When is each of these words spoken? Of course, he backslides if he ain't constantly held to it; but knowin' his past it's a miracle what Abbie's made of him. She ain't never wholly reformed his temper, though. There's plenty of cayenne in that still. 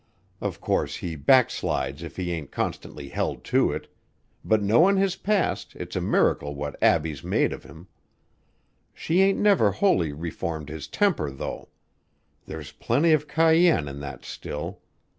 Of 0.41 0.59
course, 0.59 0.95
he 0.95 1.15
backslides 1.15 2.01
if 2.01 2.15
he 2.15 2.31
ain't 2.31 2.49
constantly 2.49 3.09
held 3.09 3.43
to 3.53 3.71
it; 3.71 3.87
but 4.43 4.63
knowin' 4.63 4.97
his 4.97 5.15
past 5.15 5.75
it's 5.75 5.95
a 5.95 6.01
miracle 6.01 6.55
what 6.55 6.81
Abbie's 6.81 7.23
made 7.23 7.53
of 7.53 7.61
him. 7.63 7.87
She 8.95 9.21
ain't 9.21 9.37
never 9.37 9.69
wholly 9.73 10.11
reformed 10.11 10.69
his 10.69 10.87
temper, 10.87 11.29
though. 11.29 11.69
There's 12.47 12.71
plenty 12.71 13.11
of 13.13 13.27
cayenne 13.27 13.87
in 13.87 13.99
that 13.99 14.25
still. 14.25 14.81